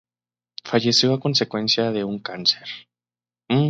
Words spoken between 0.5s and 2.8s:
Falleció a consecuencia de un cáncer.